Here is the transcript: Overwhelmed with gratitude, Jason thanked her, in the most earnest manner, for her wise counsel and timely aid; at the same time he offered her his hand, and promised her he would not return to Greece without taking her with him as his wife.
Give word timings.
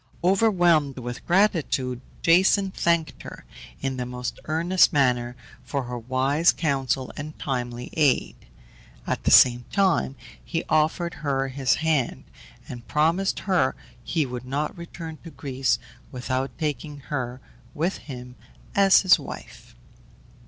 Overwhelmed 0.23 0.97
with 0.97 1.23
gratitude, 1.27 2.01
Jason 2.23 2.71
thanked 2.71 3.21
her, 3.21 3.45
in 3.81 3.97
the 3.97 4.05
most 4.07 4.39
earnest 4.45 4.91
manner, 4.91 5.35
for 5.63 5.83
her 5.83 5.99
wise 5.99 6.51
counsel 6.51 7.11
and 7.15 7.37
timely 7.37 7.91
aid; 7.93 8.35
at 9.05 9.25
the 9.25 9.29
same 9.29 9.65
time 9.71 10.15
he 10.43 10.63
offered 10.69 11.13
her 11.21 11.49
his 11.49 11.75
hand, 11.75 12.23
and 12.67 12.87
promised 12.87 13.41
her 13.41 13.75
he 14.03 14.25
would 14.25 14.43
not 14.47 14.75
return 14.75 15.19
to 15.23 15.29
Greece 15.29 15.77
without 16.11 16.49
taking 16.57 17.01
her 17.13 17.39
with 17.75 17.97
him 17.97 18.33
as 18.75 19.01
his 19.01 19.19
wife. 19.19 19.75